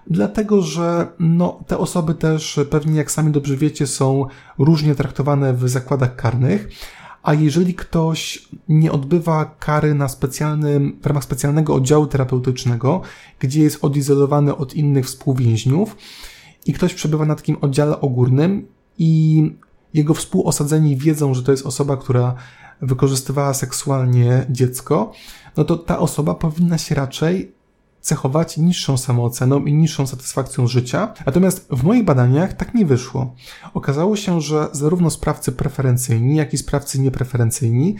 dlatego 0.10 0.62
że 0.62 1.08
no, 1.20 1.60
te 1.67 1.77
osoby 1.77 2.13
też 2.13 2.60
pewnie, 2.70 2.98
jak 2.98 3.12
sami 3.12 3.32
dobrze 3.32 3.58
wiecie, 3.58 3.88
są 3.88 4.25
różnie 4.60 4.96
traktowane 4.96 5.53
w 5.53 5.70
zakładach 5.70 6.15
karnych, 6.15 6.70
a 7.27 7.34
jeżeli 7.34 7.74
ktoś 7.75 8.48
nie 8.69 8.91
odbywa 8.91 9.46
kary 9.46 9.93
na 9.93 10.07
specjalnym, 10.10 11.00
w 11.01 11.05
ramach 11.05 11.24
specjalnego 11.24 11.75
oddziału 11.75 12.07
terapeutycznego, 12.07 13.01
gdzie 13.39 13.62
jest 13.62 13.86
odizolowany 13.86 14.55
od 14.55 14.74
innych 14.74 15.05
współwięźniów 15.05 15.98
i 16.65 16.74
ktoś 16.74 16.93
przebywa 16.93 17.25
na 17.25 17.36
takim 17.36 17.57
oddziale 17.62 18.01
ogórnym 18.01 18.67
i 18.98 19.43
jego 19.93 20.13
współosadzeni 20.13 20.98
wiedzą, 20.98 21.34
że 21.34 21.43
to 21.43 21.51
jest 21.51 21.65
osoba, 21.65 21.98
która 21.98 22.36
wykorzystywała 22.81 23.53
seksualnie 23.53 24.46
dziecko, 24.50 25.12
no 25.57 25.63
to 25.63 25.77
ta 25.77 26.00
osoba 26.00 26.36
powinna 26.36 26.77
się 26.77 26.96
raczej 26.96 27.51
cechować 28.07 28.57
niższą 28.57 28.97
samooceną 28.97 29.65
i 29.65 29.73
niższą 29.73 30.07
satysfakcją 30.07 30.67
życia. 30.67 31.13
Natomiast 31.25 31.67
w 31.69 31.83
moich 31.83 32.05
badaniach 32.05 32.53
tak 32.53 32.73
nie 32.73 32.85
wyszło. 32.85 33.35
Okazało 33.73 34.15
się, 34.15 34.41
że 34.41 34.67
zarówno 34.71 35.09
sprawcy 35.09 35.51
preferencyjni, 35.51 36.35
jak 36.35 36.53
i 36.53 36.57
sprawcy 36.57 36.99
niepreferencyjni 36.99 37.95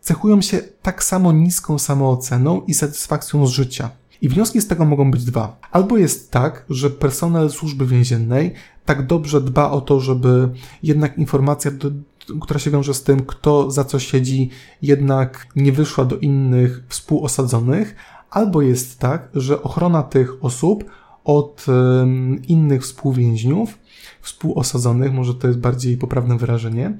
cechują 0.00 0.40
się 0.40 0.58
tak 0.82 1.04
samo 1.04 1.32
niską 1.32 1.78
samooceną 1.78 2.62
i 2.66 2.74
satysfakcją 2.74 3.46
z 3.46 3.50
życia. 3.50 3.90
I 4.22 4.28
wnioski 4.28 4.60
z 4.60 4.66
tego 4.66 4.84
mogą 4.84 5.10
być 5.10 5.24
dwa. 5.24 5.56
Albo 5.70 5.98
jest 5.98 6.30
tak, 6.30 6.64
że 6.70 6.90
personel 6.90 7.50
służby 7.50 7.86
więziennej 7.86 8.54
tak 8.84 9.06
dobrze 9.06 9.40
dba 9.40 9.70
o 9.70 9.80
to, 9.80 10.00
żeby 10.00 10.48
jednak 10.82 11.18
informacja, 11.18 11.70
do, 11.70 11.90
która 12.40 12.60
się 12.60 12.70
wiąże 12.70 12.94
z 12.94 13.02
tym, 13.02 13.20
kto 13.20 13.70
za 13.70 13.84
co 13.84 13.98
siedzi, 13.98 14.50
jednak 14.82 15.46
nie 15.56 15.72
wyszła 15.72 16.04
do 16.04 16.16
innych 16.16 16.82
współosadzonych, 16.88 17.94
albo 18.30 18.62
jest 18.62 18.98
tak, 18.98 19.28
że 19.34 19.62
ochrona 19.62 20.02
tych 20.02 20.44
osób 20.44 20.84
od 21.24 21.66
innych 22.48 22.82
współwięźniów, 22.82 23.78
współosadzonych, 24.20 25.12
może 25.12 25.34
to 25.34 25.48
jest 25.48 25.58
bardziej 25.58 25.96
poprawne 25.96 26.38
wyrażenie, 26.38 26.98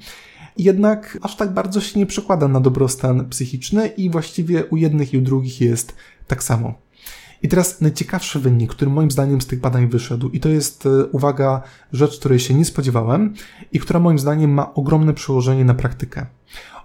jednak 0.58 1.18
aż 1.22 1.36
tak 1.36 1.54
bardzo 1.54 1.80
się 1.80 1.98
nie 1.98 2.06
przekłada 2.06 2.48
na 2.48 2.60
dobrostan 2.60 3.28
psychiczny 3.28 3.86
i 3.86 4.10
właściwie 4.10 4.64
u 4.64 4.76
jednych 4.76 5.14
i 5.14 5.18
u 5.18 5.20
drugich 5.20 5.60
jest 5.60 5.94
tak 6.26 6.42
samo. 6.42 6.74
I 7.42 7.48
teraz 7.48 7.80
najciekawszy 7.80 8.40
wynik, 8.40 8.70
który 8.70 8.90
moim 8.90 9.10
zdaniem 9.10 9.40
z 9.40 9.46
tych 9.46 9.60
badań 9.60 9.88
wyszedł, 9.88 10.28
i 10.28 10.40
to 10.40 10.48
jest, 10.48 10.86
e, 10.86 11.06
uwaga, 11.06 11.62
rzecz, 11.92 12.18
której 12.18 12.38
się 12.38 12.54
nie 12.54 12.64
spodziewałem 12.64 13.34
i 13.72 13.80
która 13.80 14.00
moim 14.00 14.18
zdaniem 14.18 14.50
ma 14.50 14.74
ogromne 14.74 15.14
przełożenie 15.14 15.64
na 15.64 15.74
praktykę. 15.74 16.26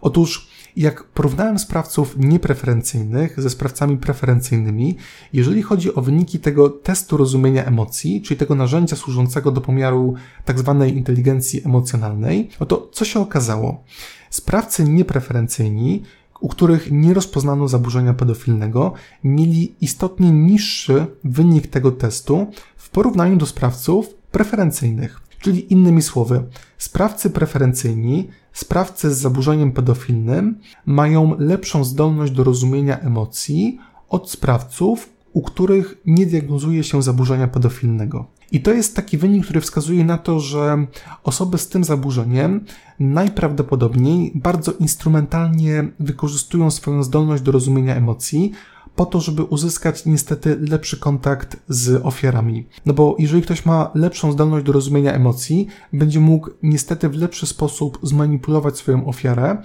Otóż, 0.01 0.47
jak 0.75 1.03
porównałem 1.03 1.59
sprawców 1.59 2.15
niepreferencyjnych 2.17 3.41
ze 3.41 3.49
sprawcami 3.49 3.97
preferencyjnymi, 3.97 4.95
jeżeli 5.33 5.61
chodzi 5.61 5.95
o 5.95 6.01
wyniki 6.01 6.39
tego 6.39 6.69
testu 6.69 7.17
rozumienia 7.17 7.65
emocji, 7.65 8.21
czyli 8.21 8.37
tego 8.37 8.55
narzędzia 8.55 8.95
służącego 8.95 9.51
do 9.51 9.61
pomiaru 9.61 10.13
tzw. 10.45 10.75
Tak 10.79 10.95
inteligencji 10.95 11.61
emocjonalnej, 11.65 12.49
no 12.59 12.65
to 12.65 12.89
co 12.93 13.05
się 13.05 13.19
okazało? 13.19 13.83
Sprawcy 14.29 14.83
niepreferencyjni 14.83 16.03
u 16.39 16.47
których 16.47 16.91
nie 16.91 17.13
rozpoznano 17.13 17.67
zaburzenia 17.67 18.13
pedofilnego, 18.13 18.93
mieli 19.23 19.75
istotnie 19.81 20.31
niższy 20.31 21.05
wynik 21.23 21.67
tego 21.67 21.91
testu 21.91 22.47
w 22.77 22.89
porównaniu 22.89 23.37
do 23.37 23.45
sprawców 23.45 24.13
preferencyjnych. 24.31 25.21
Czyli 25.39 25.73
innymi 25.73 26.01
słowy, 26.01 26.43
sprawcy 26.77 27.29
preferencyjni, 27.29 28.29
sprawcy 28.55 29.13
z 29.13 29.17
zaburzeniem 29.17 29.71
pedofilnym 29.71 30.59
mają 30.85 31.35
lepszą 31.39 31.83
zdolność 31.83 32.31
do 32.31 32.43
rozumienia 32.43 32.99
emocji 32.99 33.79
od 34.09 34.31
sprawców, 34.31 35.09
u 35.33 35.41
których 35.41 35.97
nie 36.05 36.25
diagnozuje 36.25 36.83
się 36.83 37.01
zaburzenia 37.01 37.47
pedofilnego. 37.47 38.25
I 38.51 38.61
to 38.61 38.73
jest 38.73 38.95
taki 38.95 39.17
wynik, 39.17 39.43
który 39.43 39.61
wskazuje 39.61 40.05
na 40.05 40.17
to, 40.17 40.39
że 40.39 40.85
osoby 41.23 41.57
z 41.57 41.67
tym 41.67 41.83
zaburzeniem 41.83 42.65
najprawdopodobniej 42.99 44.31
bardzo 44.35 44.71
instrumentalnie 44.71 45.87
wykorzystują 45.99 46.71
swoją 46.71 47.03
zdolność 47.03 47.43
do 47.43 47.51
rozumienia 47.51 47.95
emocji, 47.95 48.51
po 48.95 49.05
to, 49.05 49.21
żeby 49.21 49.43
uzyskać 49.43 50.05
niestety 50.05 50.57
lepszy 50.69 50.99
kontakt 50.99 51.57
z 51.69 52.05
ofiarami. 52.05 52.65
No 52.85 52.93
bo 52.93 53.15
jeżeli 53.19 53.41
ktoś 53.41 53.65
ma 53.65 53.91
lepszą 53.95 54.31
zdolność 54.31 54.65
do 54.65 54.71
rozumienia 54.71 55.13
emocji, 55.13 55.67
będzie 55.93 56.19
mógł 56.19 56.49
niestety 56.63 57.09
w 57.09 57.15
lepszy 57.15 57.47
sposób 57.47 57.99
zmanipulować 58.03 58.77
swoją 58.77 59.07
ofiarę, 59.07 59.57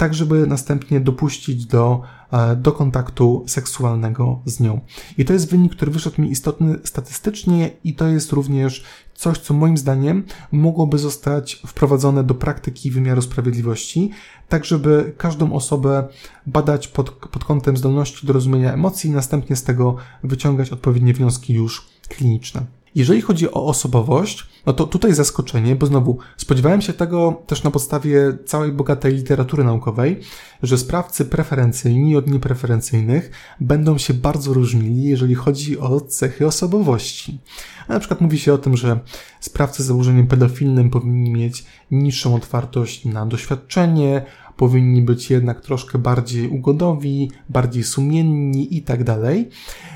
tak 0.00 0.14
żeby 0.14 0.46
następnie 0.46 1.00
dopuścić 1.00 1.66
do, 1.66 2.02
e, 2.32 2.56
do 2.56 2.72
kontaktu 2.72 3.44
seksualnego 3.46 4.40
z 4.44 4.60
nią. 4.60 4.80
I 5.18 5.24
to 5.24 5.32
jest 5.32 5.50
wynik, 5.50 5.72
który 5.72 5.90
wyszedł 5.90 6.22
mi 6.22 6.30
istotny 6.30 6.78
statystycznie 6.84 7.70
i 7.84 7.94
to 7.94 8.08
jest 8.08 8.32
również 8.32 8.84
coś, 9.14 9.38
co 9.38 9.54
moim 9.54 9.76
zdaniem 9.76 10.24
mogłoby 10.52 10.98
zostać 10.98 11.62
wprowadzone 11.66 12.24
do 12.24 12.34
praktyki 12.34 12.90
wymiaru 12.90 13.22
sprawiedliwości, 13.22 14.10
tak 14.48 14.64
żeby 14.64 15.12
każdą 15.16 15.52
osobę 15.52 16.08
badać 16.46 16.88
pod, 16.88 17.10
pod 17.10 17.44
kątem 17.44 17.76
zdolności 17.76 18.26
do 18.26 18.32
rozumienia 18.32 18.72
emocji 18.72 19.10
i 19.10 19.12
następnie 19.12 19.56
z 19.56 19.62
tego 19.62 19.96
wyciągać 20.24 20.70
odpowiednie 20.70 21.14
wnioski 21.14 21.54
już 21.54 21.86
kliniczne. 22.08 22.79
Jeżeli 22.94 23.20
chodzi 23.20 23.50
o 23.50 23.66
osobowość, 23.66 24.46
no 24.66 24.72
to 24.72 24.86
tutaj 24.86 25.14
zaskoczenie, 25.14 25.76
bo 25.76 25.86
znowu 25.86 26.18
spodziewałem 26.36 26.80
się 26.80 26.92
tego 26.92 27.42
też 27.46 27.62
na 27.62 27.70
podstawie 27.70 28.38
całej 28.44 28.72
bogatej 28.72 29.14
literatury 29.14 29.64
naukowej, 29.64 30.20
że 30.62 30.78
sprawcy 30.78 31.24
preferencyjni 31.24 32.16
od 32.16 32.30
niepreferencyjnych 32.30 33.30
będą 33.60 33.98
się 33.98 34.14
bardzo 34.14 34.52
różnili, 34.52 35.02
jeżeli 35.02 35.34
chodzi 35.34 35.78
o 35.78 36.00
cechy 36.00 36.46
osobowości. 36.46 37.38
Na 37.88 37.98
przykład 37.98 38.20
mówi 38.20 38.38
się 38.38 38.52
o 38.52 38.58
tym, 38.58 38.76
że 38.76 39.00
sprawcy 39.40 39.82
z 39.82 39.86
założeniem 39.86 40.26
pedofilnym 40.26 40.90
powinni 40.90 41.30
mieć 41.30 41.64
niższą 41.90 42.34
otwartość 42.34 43.04
na 43.04 43.26
doświadczenie, 43.26 44.24
powinni 44.56 45.02
być 45.02 45.30
jednak 45.30 45.60
troszkę 45.60 45.98
bardziej 45.98 46.48
ugodowi, 46.48 47.30
bardziej 47.48 47.84
sumienni 47.84 48.76
i 48.76 48.82
tak 48.82 49.04
dalej. 49.04 49.48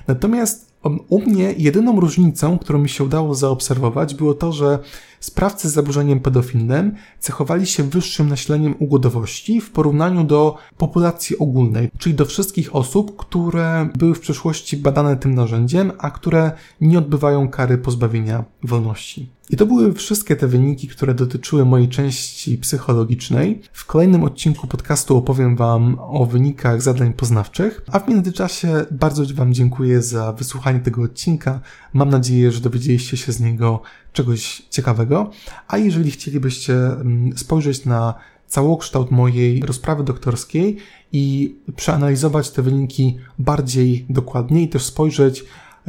Natomiast 0.06 0.73
u 1.08 1.20
mnie 1.20 1.54
jedyną 1.58 2.00
różnicą, 2.00 2.58
którą 2.58 2.78
mi 2.78 2.88
się 2.88 3.04
udało 3.04 3.34
zaobserwować, 3.34 4.14
było 4.14 4.34
to, 4.34 4.52
że 4.52 4.78
sprawcy 5.24 5.68
z 5.68 5.72
zaburzeniem 5.72 6.20
pedofilnym 6.20 6.94
cechowali 7.20 7.66
się 7.66 7.82
wyższym 7.82 8.28
nasileniem 8.28 8.74
ugodowości 8.78 9.60
w 9.60 9.70
porównaniu 9.70 10.24
do 10.24 10.56
populacji 10.78 11.38
ogólnej, 11.38 11.90
czyli 11.98 12.14
do 12.14 12.26
wszystkich 12.26 12.76
osób, 12.76 13.16
które 13.16 13.88
były 13.98 14.14
w 14.14 14.20
przeszłości 14.20 14.76
badane 14.76 15.16
tym 15.16 15.34
narzędziem, 15.34 15.92
a 15.98 16.10
które 16.10 16.52
nie 16.80 16.98
odbywają 16.98 17.48
kary 17.48 17.78
pozbawienia 17.78 18.44
wolności. 18.62 19.34
I 19.50 19.56
to 19.56 19.66
były 19.66 19.92
wszystkie 19.92 20.36
te 20.36 20.46
wyniki, 20.46 20.88
które 20.88 21.14
dotyczyły 21.14 21.64
mojej 21.64 21.88
części 21.88 22.58
psychologicznej. 22.58 23.62
W 23.72 23.86
kolejnym 23.86 24.24
odcinku 24.24 24.66
podcastu 24.66 25.16
opowiem 25.16 25.56
Wam 25.56 25.96
o 26.00 26.26
wynikach 26.26 26.82
zadań 26.82 27.12
poznawczych, 27.12 27.82
a 27.92 27.98
w 27.98 28.08
międzyczasie 28.08 28.86
bardzo 28.90 29.24
Wam 29.34 29.54
dziękuję 29.54 30.02
za 30.02 30.32
wysłuchanie 30.32 30.80
tego 30.80 31.02
odcinka. 31.02 31.60
Mam 31.92 32.08
nadzieję, 32.08 32.52
że 32.52 32.60
dowiedzieliście 32.60 33.16
się 33.16 33.32
z 33.32 33.40
niego 33.40 33.82
czegoś 34.14 34.62
ciekawego. 34.70 35.30
A 35.68 35.78
jeżeli 35.78 36.10
chcielibyście 36.10 36.74
mm, 36.74 37.38
spojrzeć 37.38 37.84
na 37.84 38.14
całokształt 38.46 39.10
mojej 39.10 39.60
rozprawy 39.60 40.04
doktorskiej 40.04 40.76
i 41.12 41.56
przeanalizować 41.76 42.50
te 42.50 42.62
wyniki 42.62 43.18
bardziej 43.38 44.06
dokładnie 44.08 44.62
i 44.62 44.68
też 44.68 44.84
spojrzeć 44.84 45.44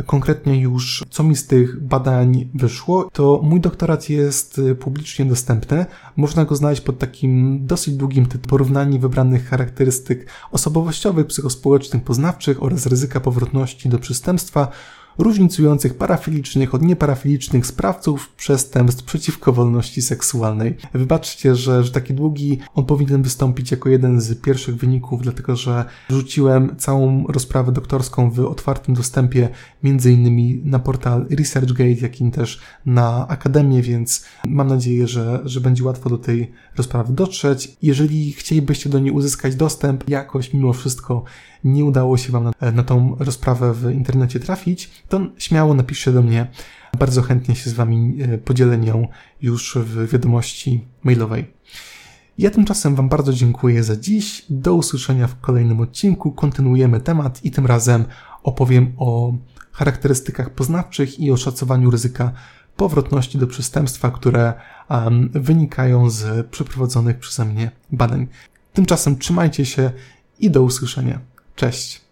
konkretnie 0.06 0.62
już, 0.62 1.04
co 1.10 1.24
mi 1.24 1.36
z 1.36 1.48
tych 1.48 1.84
badań 1.84 2.50
wyszło, 2.54 3.10
to 3.14 3.40
mój 3.44 3.62
doktorat 3.62 4.10
jest 4.10 4.58
y, 4.58 4.76
publicznie 4.76 5.26
dostępny. 5.26 5.86
Można 6.16 6.46
go 6.46 6.56
znaleźć 6.56 6.82
pod 6.82 7.00
takim 7.00 7.60
dosyć 7.66 7.96
długim 7.96 8.26
tytułem 8.26 8.50
porównanie 8.50 9.00
wybranych 9.00 9.50
charakterystyk 9.50 10.30
osobowościowych, 10.52 11.28
psychospołecznych, 11.28 12.04
poznawczych 12.04 12.64
oraz 12.64 12.86
ryzyka 12.86 13.20
powrotności 13.20 13.90
do 13.90 14.00
przestępstwa 14.00 14.72
różnicujących 15.18 15.98
parafilicznych 15.98 16.76
od 16.76 16.82
nieparafilicznych 16.82 17.68
sprawców 17.68 18.30
przestępstw 18.30 19.04
przeciwko 19.04 19.54
wolności 19.54 20.02
seksualnej. 20.02 20.78
Wybaczcie, 20.94 21.56
że, 21.56 21.84
że 21.84 21.92
taki 21.92 22.14
długi 22.14 22.60
on 22.76 22.86
powinien 22.86 23.24
wystąpić 23.24 23.72
jako 23.72 23.90
jeden 23.90 24.22
z 24.22 24.42
pierwszych 24.42 24.76
wyników, 24.76 25.22
dlatego 25.22 25.56
że 25.56 25.86
wrzuciłem 26.10 26.76
całą 26.78 27.28
rozprawę 27.28 27.72
doktorską 27.72 28.32
w 28.32 28.40
otwartym 28.40 28.96
dostępie, 28.96 29.50
między 29.84 30.12
innymi 30.12 30.62
na 30.66 30.80
portal 30.80 31.26
ResearchGate, 31.30 32.02
jak 32.02 32.22
i 32.22 32.32
też 32.32 32.62
na 32.86 33.28
Akademię, 33.28 33.82
więc 33.82 34.26
mam 34.48 34.68
nadzieję, 34.68 35.08
że, 35.08 35.42
że 35.46 35.62
będzie 35.62 35.84
łatwo 35.84 36.10
do 36.10 36.18
tej 36.18 36.52
rozprawy 36.78 37.14
dotrzeć. 37.14 37.78
Jeżeli 37.82 38.34
chcielibyście 38.34 38.90
do 38.90 39.00
niej 39.00 39.12
uzyskać 39.12 39.56
dostęp, 39.56 40.10
jakoś 40.10 40.54
mimo 40.54 40.74
wszystko 40.74 41.24
nie 41.66 41.86
udało 41.86 42.18
się 42.18 42.32
Wam 42.32 42.44
na, 42.44 42.72
na 42.72 42.84
tą 42.84 43.16
rozprawę 43.20 43.74
w 43.74 43.92
internecie 43.92 44.40
trafić, 44.40 44.92
to 45.10 45.22
śmiało 45.38 45.74
napiszcie 45.74 46.12
do 46.12 46.22
mnie. 46.22 46.48
Bardzo 47.00 47.22
chętnie 47.22 47.56
się 47.56 47.70
z 47.70 47.74
Wami 47.74 48.18
e, 48.22 48.38
podzielę 48.38 48.78
nią 48.78 49.08
już 49.42 49.78
w 49.82 50.12
wiadomości 50.12 50.88
mailowej. 51.04 51.54
Ja 52.38 52.50
tymczasem 52.50 52.96
Wam 52.96 53.10
bardzo 53.10 53.34
dziękuję 53.34 53.84
za 53.84 53.96
dziś. 53.96 54.46
Do 54.50 54.74
usłyszenia 54.74 55.28
w 55.28 55.40
kolejnym 55.40 55.82
odcinku. 55.82 56.32
Kontynuujemy 56.32 57.00
temat 57.00 57.46
i 57.46 57.52
tym 57.52 57.66
razem 57.66 58.06
opowiem 58.44 58.94
o 58.98 59.34
charakterystykach 59.72 60.50
poznawczych 60.50 61.20
i 61.20 61.32
o 61.32 61.38
szacowaniu 61.38 61.92
ryzyka 61.92 62.32
powrotności 62.76 63.38
do 63.38 63.48
przestępstwa, 63.48 64.12
które 64.12 64.54
um, 64.90 65.30
wynikają 65.34 66.10
z 66.10 66.48
przeprowadzonych 66.48 67.20
przeze 67.20 67.46
mnie 67.46 67.72
badań. 67.92 68.28
Tymczasem 68.74 69.18
trzymajcie 69.18 69.66
się 69.66 69.92
i 70.40 70.52
do 70.52 70.64
usłyszenia. 70.64 71.35
Cześć. 71.56 72.05